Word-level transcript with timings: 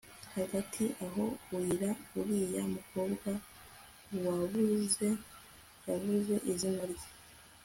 Hagati 0.37 0.83
aho 1.05 1.25
arira 1.55 1.89
uriya 2.19 2.63
mukobwa 2.75 3.29
wabuze 4.23 5.07
yavuze 5.87 6.33
izina 6.51 6.83
rye 6.91 7.07